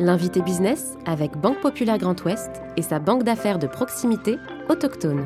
[0.00, 5.24] L'invité business avec Banque Populaire Grand Ouest et sa banque d'affaires de proximité autochtone.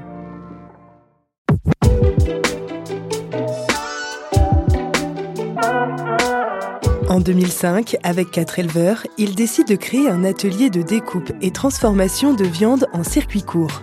[7.09, 12.35] En 2005, avec quatre éleveurs, ils décident de créer un atelier de découpe et transformation
[12.35, 13.83] de viande en circuit court.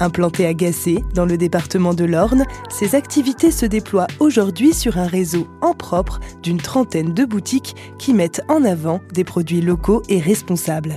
[0.00, 5.06] Implanté à Gassé, dans le département de l'Orne, ces activités se déploient aujourd'hui sur un
[5.06, 10.20] réseau en propre d'une trentaine de boutiques qui mettent en avant des produits locaux et
[10.20, 10.96] responsables.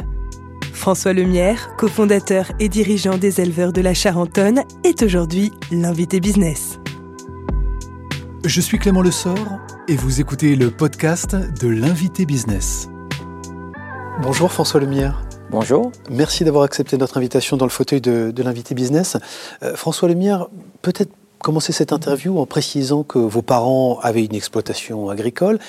[0.73, 6.80] François Lemierre, cofondateur et dirigeant des éleveurs de la Charentonne, est aujourd'hui l'invité business.
[8.44, 12.90] Je suis Clément Lessort et vous écoutez le podcast de l'invité business.
[14.23, 15.23] Bonjour François Lemierre.
[15.52, 15.91] Bonjour.
[16.10, 19.18] Merci d'avoir accepté notre invitation dans le fauteuil de, l'invité business.
[19.64, 20.48] Euh, François Lemierre,
[20.82, 25.59] peut-être commencer cette interview en précisant que vos parents avaient une exploitation agricole,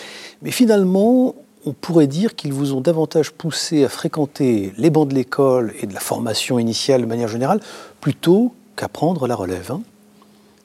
[0.40, 1.34] mais finalement,
[1.66, 5.88] on pourrait dire qu'ils vous ont davantage poussé à fréquenter les bancs de l'école et
[5.88, 7.58] de la formation initiale de manière générale,
[8.00, 9.72] plutôt qu'à prendre la relève.
[9.72, 9.82] Hein.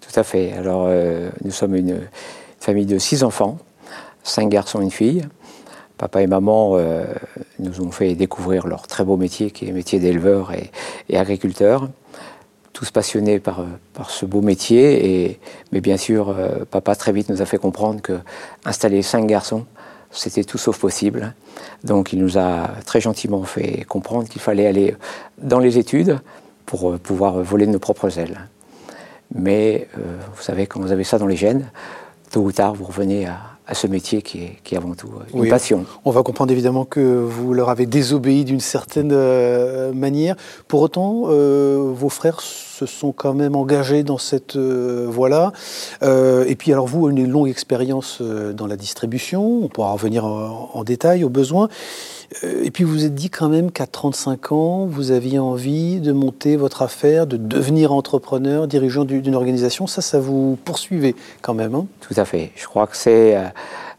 [0.02, 0.53] Tout à fait.
[0.53, 2.02] Alors, euh, nous sommes une
[2.59, 3.58] famille de six enfants,
[4.22, 5.23] cinq garçons et une fille.
[5.98, 7.06] Papa et maman euh,
[7.59, 11.90] nous ont fait découvrir leur très beau métier, qui est le métier d'éleveur et, agriculteur.
[12.73, 15.23] Tous passionnés par, par ce beau métier.
[15.25, 15.40] Et,
[15.72, 18.20] mais bien sûr, euh, papa très vite nous a fait comprendre que
[18.66, 19.66] installer cinq garçons,
[20.12, 21.34] c'était tout sauf possible.
[21.84, 24.95] Donc il nous a très gentiment fait comprendre qu'il fallait aller
[25.40, 26.20] dans les études
[26.68, 28.48] pour euh, pouvoir voler de nos propres ailes.
[29.36, 31.70] Mais vous savez, quand vous avez ça dans les gènes,
[32.31, 35.09] tôt ou tard, vous revenez à, à ce métier qui est, qui est avant tout
[35.09, 35.85] euh, une passion.
[36.05, 40.35] On va comprendre évidemment que vous leur avez désobéi d'une certaine euh, manière.
[40.69, 45.51] Pour autant, euh, vos frères se sont quand même engagés dans cette voie-là.
[46.01, 50.83] et puis alors vous, une longue expérience dans la distribution, on pourra revenir en, en
[50.83, 51.69] détail au besoin.
[52.44, 56.11] Et puis vous vous êtes dit quand même qu'à 35 ans, vous aviez envie de
[56.11, 59.88] monter votre affaire, de devenir entrepreneur, dirigeant d'une organisation.
[59.88, 61.74] Ça, ça vous poursuivait quand même.
[61.74, 61.88] Hein?
[62.01, 62.51] Tout à fait.
[62.56, 63.38] Je crois que c'est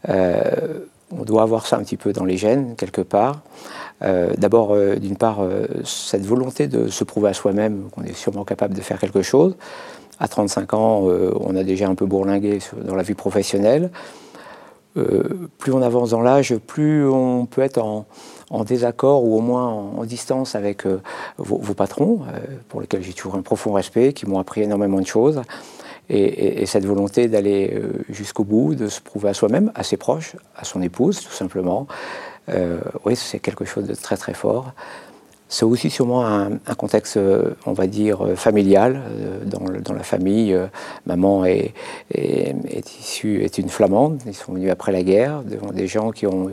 [0.07, 0.79] euh,
[1.11, 3.41] on doit avoir ça un petit peu dans les gènes, quelque part.
[4.03, 5.39] Euh, d'abord, euh, d'une part,
[5.83, 9.55] cette volonté de se prouver à soi-même qu'on est sûrement capable de faire quelque chose.
[10.19, 11.07] À 35 ans,
[11.39, 13.89] on a déjà un peu bourlingué dans la vie professionnelle.
[14.93, 18.05] Plus on avance dans l'âge, plus on peut être en,
[18.63, 20.85] désaccord ou au moins en, distance avec
[21.37, 22.21] vos, patrons,
[22.67, 25.41] pour lesquels j'ai toujours un profond respect, qui m'ont appris énormément de choses.
[26.09, 30.35] Et, cette volonté d'aller euh, jusqu'au bout, de se prouver à soi-même, à ses proches,
[30.55, 31.87] à son épouse tout simplement,
[32.49, 34.73] euh, oui, c'est quelque chose de très très fort.
[35.49, 37.19] C'est aussi sûrement un, contexte,
[37.65, 39.01] on va dire, familial.
[39.09, 40.57] Euh, dans, la famille,
[41.05, 41.73] maman est,
[42.99, 44.21] issue, est une flamande.
[44.25, 46.49] Ils sont venus après la guerre, devant des gens qui ont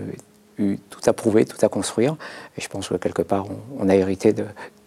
[0.59, 2.17] eu tout à prouver, tout à construire.
[2.57, 3.47] Et je pense que quelque part,
[3.79, 4.45] on, a hérité de,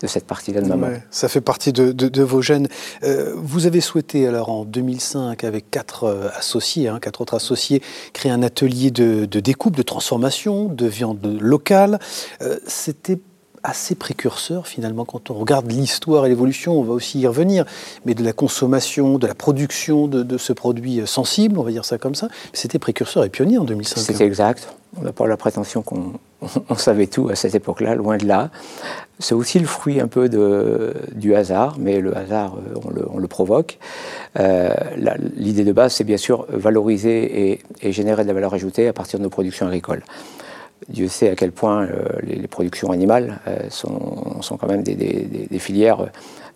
[0.08, 0.88] cette partie-là de maman.
[1.12, 2.68] ça fait partie de, vos gènes.
[3.04, 7.82] Euh, vous avez souhaité, alors en 2005, avec quatre euh, associés, hein, quatre autres associés,
[8.14, 12.00] créer un atelier de, découpe, de transformation de viande locale.
[12.42, 13.20] Euh, c'était
[13.64, 17.66] assez précurseur finalement quand on regarde l'histoire et l'évolution, on va aussi y revenir,
[18.06, 21.98] mais de la consommation, de la production de, ce produit sensible, on va dire ça
[21.98, 24.00] comme ça, c'était précurseur et pionnier en 2005.
[24.00, 24.70] C'est exact.
[24.98, 26.14] On n'a pas la prétention qu'on
[26.78, 28.50] savait tout à cette époque-là, loin de là.
[29.20, 32.80] C'est aussi le fruit un peu de, du hasard, mais le hasard, euh,
[33.12, 33.78] on le, provoque.
[34.40, 34.74] Euh,
[35.36, 39.20] l'idée de base, c'est bien sûr valoriser et, générer de la valeur ajoutée à partir
[39.20, 40.04] de nos productions agricoles.
[40.88, 46.10] Dieu sait à quel point euh, les, productions animales sont, sont, quand même des, filières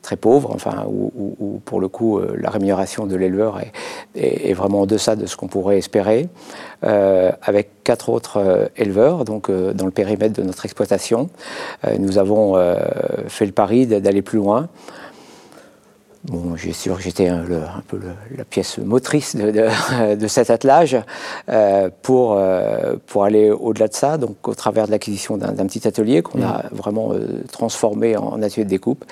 [0.04, 3.60] très pauvres, enfin, où, pour le coup euh, la rémunération de l'éleveur
[4.16, 6.28] est, vraiment en deçà de ce qu'on pourrait espérer,
[6.84, 11.30] euh, avec quatre autres euh, éleveurs, donc dans le périmètre de notre exploitation,
[11.98, 12.56] nous avons
[13.28, 14.68] fait le pari d'aller plus loin.
[16.26, 17.44] Bon, j'ai sûr que j'étais un,
[17.88, 18.00] peu
[18.38, 19.52] la pièce motrice de,
[20.16, 20.98] de, cet attelage
[22.02, 22.42] pour,
[23.08, 26.44] pour aller au-delà de ça, donc au travers de l'acquisition d'un petit atelier qu'on mmh.
[26.44, 27.12] a vraiment
[27.52, 29.04] transformé en atelier de découpe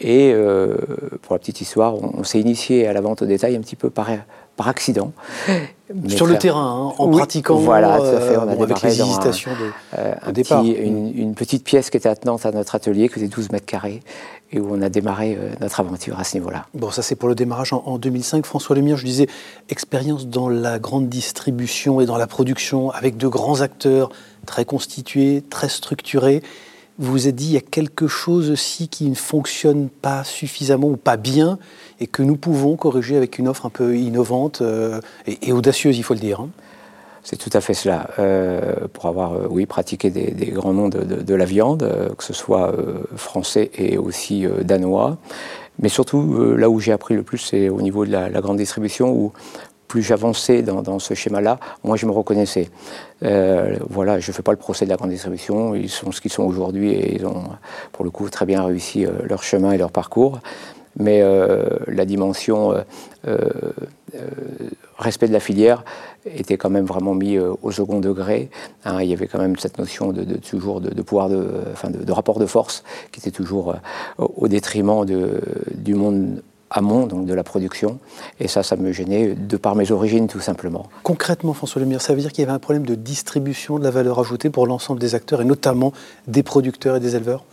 [0.00, 0.76] et euh,
[1.22, 3.90] pour la petite histoire, on, s'est initié à la vente au détail un petit peu
[3.90, 4.08] par,
[4.56, 5.12] par accident.
[6.08, 8.36] Sur le terrain, hein, en pratiquant voilà, tout à fait.
[8.38, 10.64] On a euh, avec les hésitations de, euh, départ.
[10.64, 14.00] une, petite pièce qui était attenante à notre atelier, qui faisait 12 mètres carrés,
[14.50, 16.66] et où on a démarré notre aventure à ce niveau-là.
[16.72, 18.46] Bon, ça c'est pour le démarrage en, 2005.
[18.46, 19.26] François Lemire, je disais,
[19.68, 24.10] expérience dans la grande distribution et dans la production, avec de grands acteurs
[24.46, 26.42] très constitués, très structurés
[26.98, 30.88] vous vous êtes dit, il y a quelque chose aussi qui ne fonctionne pas suffisamment
[30.88, 31.58] ou pas bien
[32.00, 36.02] et que nous pouvons corriger avec une offre un peu innovante euh, et, audacieuse, il
[36.02, 36.40] faut le dire.
[36.40, 36.50] Hein.
[37.22, 38.10] C'est tout à fait cela.
[38.92, 42.70] pour avoir, oui, pratiqué des, grands noms de, la viande, que ce soit
[43.16, 45.16] français et aussi danois.
[45.78, 48.58] Mais surtout, là où j'ai appris le plus, c'est au niveau de la, la grande
[48.58, 49.32] distribution, où
[49.94, 52.68] plus j'avançais dans, ce schéma-là, moi je me reconnaissais.
[53.22, 56.20] Euh, voilà, je ne fais pas le procès de la grande distribution, ils sont ce
[56.20, 57.44] qu'ils sont aujourd'hui et ils ont
[57.92, 60.40] pour le coup très bien réussi euh, leur chemin et leur parcours.
[60.98, 62.74] Mais euh, la dimension
[64.98, 65.84] respect de la filière
[66.26, 68.50] était quand même vraiment mis au second degré.
[68.84, 69.00] Hein.
[69.00, 72.40] il y avait quand même cette notion de, toujours de, pouvoir, de, enfin de, rapport
[72.40, 72.82] de force
[73.12, 73.76] qui était toujours
[74.18, 77.98] au détriment du monde amont donc de la production.
[78.40, 80.88] Et ça, ça me gênait de par mes origines, tout simplement.
[81.02, 83.90] Concrètement, François Lemire, ça veut dire qu'il y avait un problème de distribution de la
[83.90, 85.92] valeur ajoutée pour l'ensemble des acteurs, et notamment
[86.26, 87.44] des producteurs et des éleveurs?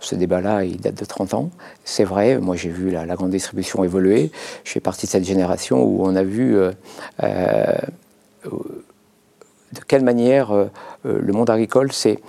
[0.00, 1.50] Ce débat-là, il date de 30 ans.
[1.84, 4.30] C'est vrai, moi j'ai vu la, grande distribution évoluer.
[4.64, 6.72] Je fais partie de cette génération où on a vu euh,
[7.22, 7.72] euh,
[8.44, 10.66] de quelle manière euh,
[11.04, 12.20] le monde agricole s'est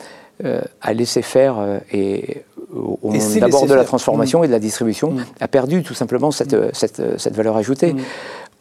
[0.82, 2.44] a laissé faire et
[2.76, 5.26] au monde d'abord de la transformation et de la distribution, mm.
[5.40, 6.70] a perdu tout simplement cette, mm.
[6.74, 7.94] cette, cette valeur ajoutée.
[7.94, 8.00] Mm.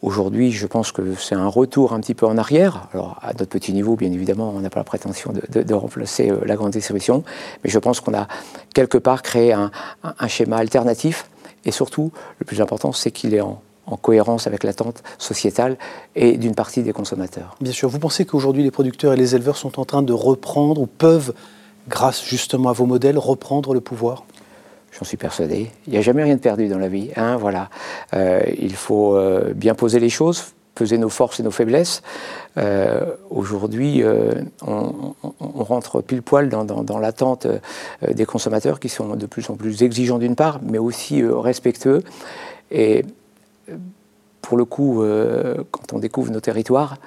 [0.01, 2.89] Aujourd'hui, je pense que c'est un retour un petit peu en arrière.
[2.93, 6.29] Alors, à notre petit niveau, bien évidemment, on n'a pas la prétention de, de, remplacer
[6.29, 7.23] euh, la grande distribution,
[7.63, 8.27] mais je pense qu'on a
[8.73, 9.71] quelque part créé un,
[10.03, 11.27] un, schéma alternatif.
[11.63, 15.77] Et surtout, le plus important, c'est qu'il est en, en cohérence avec l'attente sociétale
[16.15, 17.55] et d'une partie des consommateurs.
[17.61, 17.89] Bien sûr.
[17.89, 21.33] Vous pensez qu'aujourd'hui, les producteurs et les éleveurs sont en train de reprendre ou peuvent
[21.87, 24.23] grâce justement à vos modèles, reprendre le pouvoir
[24.97, 25.69] J'en suis persuadé.
[25.87, 27.09] Il n'y a jamais rien de perdu dans la vie.
[27.17, 27.69] Hein, voilà.
[28.13, 32.01] Euh, il faut euh, bien poser les choses, peser nos forces et nos faiblesses.
[32.55, 34.03] Euh, aujourd'hui,
[34.65, 37.45] on, rentre pile poil dans, l'attente
[38.09, 42.01] des consommateurs qui sont de plus en plus exigeants d'une part, mais aussi respectueux.
[42.71, 43.03] Et
[44.41, 45.03] pour le coup,
[45.71, 46.97] quand on découvre nos territoires,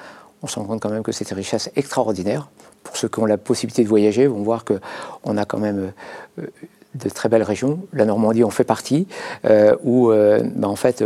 [0.43, 2.49] on se rend compte quand même que c'est une richesse extraordinaire
[2.83, 5.93] pour ceux qui ont la possibilité de voyager, vont voir qu'on a quand même
[6.39, 6.47] euh,
[6.95, 7.81] de très belles régions.
[7.93, 9.07] La Normandie en fait partie,
[9.45, 11.05] euh, où euh, bah, en fait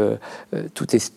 [0.74, 1.12] tout est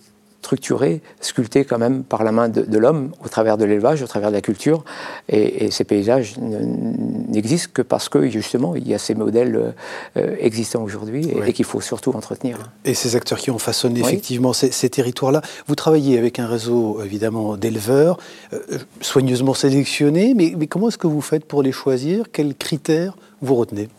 [0.45, 4.29] structuré, sculpté quand même par la main de, l'homme au travers de l'élevage, au travers
[4.29, 4.85] de la culture.
[5.27, 9.73] Et, ces paysages n'existent que parce que justement il y a ces modèles
[10.17, 12.71] euh, existants aujourd'hui et, qu'il faut surtout entretenir.
[12.85, 15.41] Et ces acteurs qui ont façonné effectivement ces, territoires-là.
[15.67, 18.17] Vous travaillez avec un réseau évidemment d'éleveurs,
[18.53, 18.59] euh,
[19.01, 22.25] soigneusement sélectionnés, mais, mais comment est-ce que vous faites pour les choisir?
[22.31, 23.89] Quels critères vous retenez?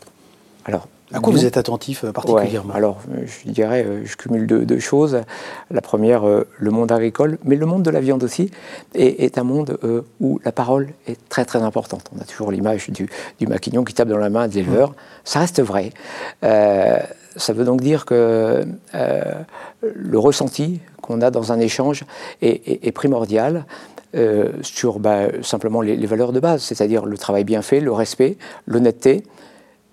[0.65, 4.45] Alors, à quoi vous êtes attentif euh, particulièrement Alors, euh, je dirais, euh, je cumule
[4.45, 5.21] deux, choses.
[5.71, 8.51] La première, le monde agricole, mais le monde de la viande aussi,
[8.93, 9.77] est, un monde
[10.19, 12.03] où la parole est très très importante.
[12.15, 13.09] On a toujours l'image du,
[13.39, 14.93] du, maquignon qui tape dans la main de l'éleveur.
[15.23, 15.91] Ça reste vrai.
[16.41, 18.65] ça veut donc dire que
[19.81, 22.05] le ressenti qu'on a dans un échange
[22.41, 23.65] est, primordial.
[24.61, 28.37] sur bah, simplement les, les, valeurs de base, c'est-à-dire le travail bien fait, le respect,
[28.67, 29.23] l'honnêteté,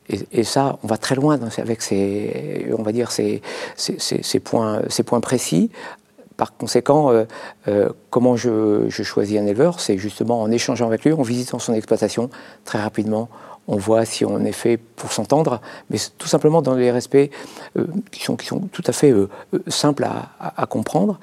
[0.09, 3.41] et, ça, on va très loin avec ces, on va dire ces,
[4.43, 4.83] points,
[5.23, 5.71] précis.
[6.37, 7.25] Par conséquent, euh,
[7.69, 11.73] euh, comment je, choisis un éleveur C'est justement en échangeant avec lui, en visitant son
[11.75, 12.29] exploitation,
[12.65, 13.29] très rapidement,
[13.67, 17.31] on voit si on est fait pour s'entendre, mais tout simplement dans les respects
[17.79, 19.15] euh, qui, sont, qui sont tout à fait
[19.69, 20.07] simples
[20.39, 21.19] à, comprendre.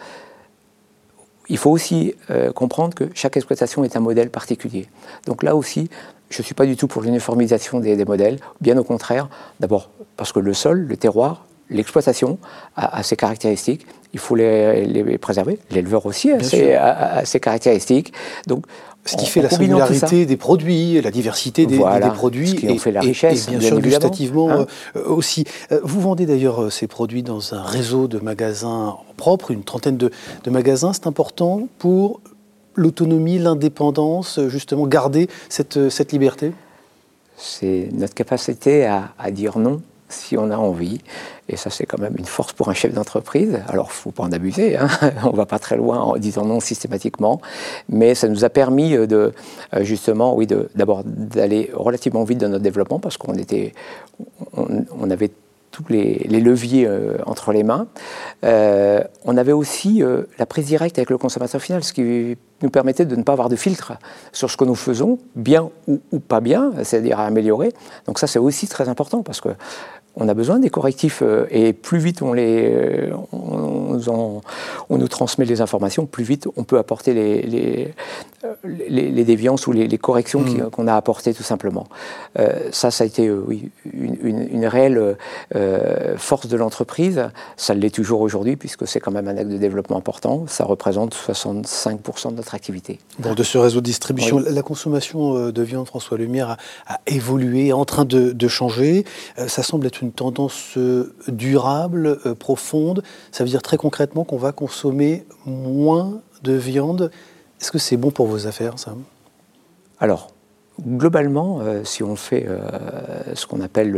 [1.49, 2.15] Il faut aussi
[2.55, 4.87] comprendre que chaque exploitation est un modèle particulier.
[5.27, 5.89] Donc là aussi,
[6.31, 9.29] je ne suis pas du tout pour l'uniformisation des, modèles, bien au contraire.
[9.59, 12.37] D'abord parce que le sol, le terroir, l'exploitation
[12.75, 15.59] a, ses caractéristiques, il faut les, préserver.
[15.71, 18.13] L'éleveur aussi a ses, caractéristiques.
[18.47, 18.65] Donc,
[19.05, 21.79] ce qui fait la singularité des produits, la diversité des,
[22.13, 24.65] produits, ce qui et, fait la richesse, et, bien, sûr gustativement hein.
[24.95, 25.43] euh, aussi.
[25.71, 29.97] Euh, vous vendez d'ailleurs euh, ces produits dans un réseau de magasins propres, une trentaine
[29.97, 30.11] de,
[30.43, 30.93] de magasins.
[30.93, 32.21] C'est important pour
[32.75, 36.53] l'autonomie, l'indépendance, justement garder cette, cette liberté?
[37.37, 40.99] C'est notre capacité à, dire non si on a envie.
[41.47, 43.61] Et ça, c'est quand même une force pour un chef d'entreprise.
[43.67, 44.89] Alors, il ne faut pas en abuser, hein.
[45.23, 47.41] on ne va pas très loin en disant non systématiquement.
[47.89, 49.33] Mais ça nous a permis de,
[49.73, 53.33] euh, justement, oui, d'abord d'aller relativement vite dans notre développement parce qu'on
[54.53, 55.31] on avait
[55.71, 57.87] tous les, leviers euh, entre les mains.
[58.43, 62.69] Euh, on avait aussi euh, la prise directe avec le consommateur final, ce qui nous
[62.69, 63.93] permettait de ne pas avoir de filtre
[64.31, 67.73] sur ce que nous faisons, bien ou, pas bien, c'est-à-dire à améliorer.
[68.05, 69.49] Donc ça, c'est aussi très important parce que
[70.15, 74.41] on a besoin des correctifs euh, et plus vite on, les, on,
[74.89, 77.93] on, nous transmet les informations, plus vite on peut apporter les, les,
[78.63, 80.69] les, déviances ou les, corrections mm.
[80.69, 81.87] qu'on a apportées tout simplement.
[82.39, 85.15] Euh, ça, ça a été oui, une, une, réelle
[86.17, 87.29] force de l'entreprise.
[87.55, 90.45] Ça l'est toujours aujourd'hui puisque c'est quand même un acte de développement important.
[90.47, 92.99] Ça représente 65% de notre activité.
[93.19, 97.67] Bon, de ce réseau de distribution, la consommation de viande, François Lumière, a, a évolué,
[97.67, 99.05] est en train de, de changer.
[99.47, 103.03] ça semble être une tendance euh, durable, euh, profonde.
[103.31, 107.11] Ça veut dire très concrètement qu'on va consommer moins de viande.
[107.59, 108.95] Est-ce que c'est bon pour vos affaires, ça?
[109.99, 110.31] Alors,
[110.81, 112.47] globalement, euh, si on fait
[113.35, 113.91] ce qu'on appelle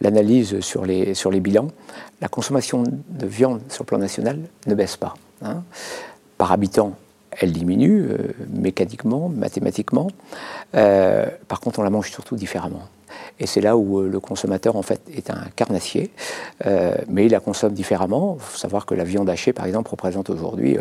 [0.00, 1.68] l'analyse sur, les, bilans,
[2.20, 5.14] la consommation de viande sur le plan national ne baisse pas.
[5.42, 5.62] Hein.
[6.36, 6.94] Par habitant,
[7.30, 8.08] elle diminue
[8.52, 10.08] mécaniquement, mathématiquement.
[10.72, 12.82] par contre, on la mange surtout différemment.
[13.40, 16.10] Et c'est là où euh, le consommateur, en fait, est un carnassier,
[16.66, 18.36] euh, mais il la consomme différemment.
[18.38, 20.78] Il faut savoir que la viande hachée, par exemple, représente aujourd'hui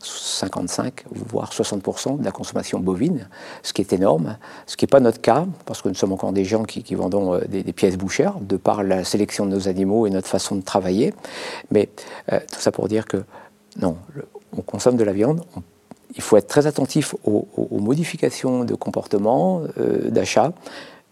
[0.00, 3.28] 55, euh, voire 60% de la consommation bovine,
[3.62, 6.32] ce qui est énorme, ce qui n'est pas notre cas, parce que nous sommes encore
[6.32, 10.10] des gens qui, vendons des, pièces bouchères, de par la sélection de nos animaux et
[10.10, 11.14] notre façon de travailler.
[11.70, 11.88] Mais
[12.28, 13.24] tout ça pour dire que
[13.80, 13.96] non,
[14.56, 15.42] on consomme de la viande,
[16.14, 19.62] il faut être très attentif aux, modifications de comportement,
[20.08, 20.52] d'achat,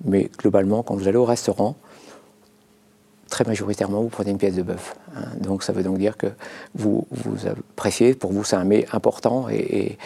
[0.04, 1.76] mais globalement, quand vous allez au restaurant,
[3.28, 4.94] très majoritairement, vous prenez une pièce de bœuf.
[5.14, 5.24] Hein.
[5.40, 6.28] Donc ça veut donc dire que
[6.74, 9.98] vous, vous appréciez, pour vous c'est un mets important et,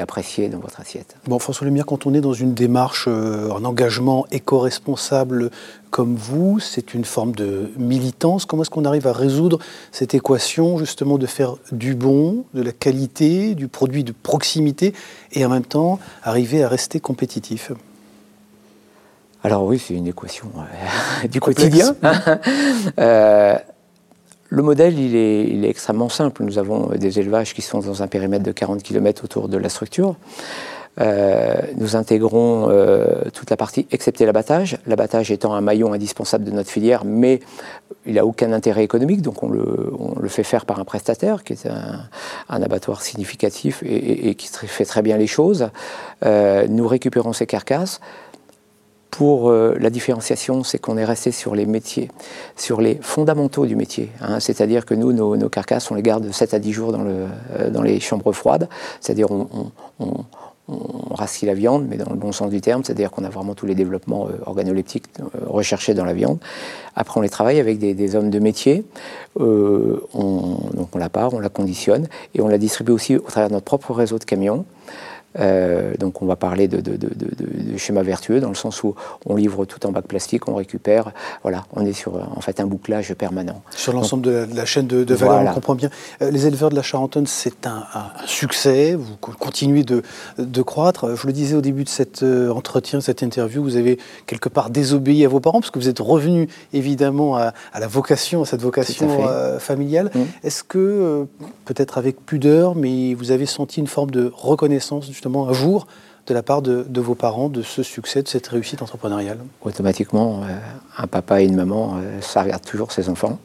[0.00, 1.16] apprécié dans votre assiette.
[1.26, 5.50] Bon, François Lumière, quand on est dans une démarche, euh, en engagement éco-responsable
[5.90, 8.44] comme vous, c'est une forme de militance.
[8.44, 9.58] Comment est-ce qu'on arrive à résoudre
[9.92, 14.92] cette équation justement de faire du bon, de la qualité, du produit de proximité
[15.32, 17.72] et en même temps arriver à rester compétitif?
[19.42, 21.94] Alors oui, c'est une équation euh, du quotidien.
[22.98, 23.56] Euh,
[24.48, 26.44] le modèle, il est, extrêmement simple.
[26.44, 29.68] Nous avons des élevages qui sont dans un périmètre de 40 km autour de la
[29.68, 30.14] structure.
[31.00, 32.68] Euh, nous intégrons
[33.34, 37.40] toute la partie excepté l'abattage, l'abattage étant un maillon indispensable de notre filière, mais
[38.06, 41.66] il n'a aucun intérêt économique, donc on le, fait faire par un prestataire qui est
[41.66, 45.70] un, abattoir significatif et, et, qui fait très bien les choses.
[46.24, 48.00] nous récupérons ces carcasses,
[49.10, 52.10] pour euh, la différenciation, c'est qu'on est resté sur les métiers,
[52.56, 54.10] sur les fondamentaux du métier.
[54.20, 54.40] Hein.
[54.40, 58.00] c'est-à-dire que nous, nos, carcasses, on les garde 7 à 10 jours euh, dans les
[58.00, 58.68] chambres froides.
[59.00, 59.70] C'est-à-dire on,
[60.00, 60.24] on,
[61.42, 63.74] la viande, mais dans le bon sens du terme, c'est-à-dire qu'on a vraiment tous les
[63.74, 65.04] développements euh, organoleptiques
[65.46, 66.38] recherchés dans la viande.
[66.96, 68.84] Après, on les travaille avec des, hommes de métier.
[69.38, 70.00] on,
[70.74, 73.54] donc on la part, on la conditionne, et on la distribue aussi au travers de
[73.54, 74.64] notre propre réseau de camions.
[75.38, 76.82] Euh, donc on va parler de,
[77.76, 78.94] schéma vertueux dans le sens où
[79.26, 81.12] on livre tout en bac plastique, on récupère.
[81.42, 83.62] Voilà, on est sur en fait un bouclage permanent.
[83.70, 85.90] Sur l'ensemble de, la chaîne de, valeur, on comprend bien.
[86.22, 87.84] Euh, les éleveurs de la Charentonne, c'est un,
[88.26, 88.94] succès.
[88.94, 90.02] Vous continuez de,
[90.62, 91.16] croître.
[91.16, 94.70] Je le disais au début de cet euh, entretien, cette interview, vous avez quelque part
[94.70, 98.62] désobéi à vos parents parce que vous êtes revenu évidemment à, la vocation, à cette
[98.62, 99.08] vocation
[99.58, 100.10] familiale.
[100.14, 100.20] Mmh.
[100.44, 101.26] Est-ce que
[101.64, 105.86] peut-être avec pudeur, mais vous avez senti une forme de reconnaissance justement un jour
[106.26, 110.56] de la part de, vos parents de ce succès, de cette réussite entrepreneuriale Automatiquement, euh,
[110.98, 113.38] un papa et une maman, euh, ça regarde toujours ses enfants.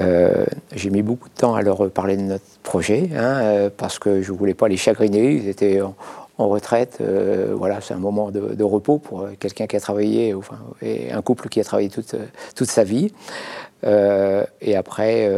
[0.00, 4.22] Euh, j'ai mis beaucoup de temps à leur parler de notre projet, hein, parce que
[4.22, 5.34] je ne voulais pas les chagriner.
[5.34, 5.94] Ils étaient en,
[6.36, 7.00] retraite.
[7.56, 10.34] voilà, c'est un moment de, repos pour quelqu'un qui a travaillé,
[10.82, 12.16] et un couple qui a travaillé toute,
[12.56, 13.12] toute sa vie.
[13.84, 15.30] et après,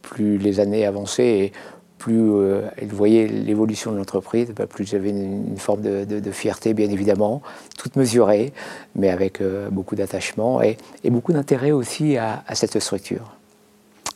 [0.00, 1.52] plus les années avançaient,
[1.98, 6.88] plus euh, elle voyait l'évolution de l'entreprise, bah, plus j'avais une, forme de, fierté, bien
[6.90, 7.42] évidemment,
[7.76, 8.52] toute mesurée,
[8.94, 13.32] mais avec euh, beaucoup d'attachement et, beaucoup d'intérêt aussi à, cette structure.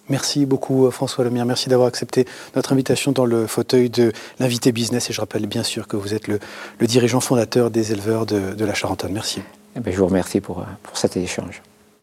[0.09, 5.09] Merci beaucoup François Lemire, merci d'avoir accepté notre invitation dans le fauteuil de l'invité business
[5.09, 6.39] et je rappelle bien sûr que vous êtes le,
[6.83, 9.13] dirigeant fondateur des éleveurs de, la Charentonne.
[9.13, 9.43] Merci.
[9.77, 11.63] Eh ben, je vous remercie pour, pour cet échange.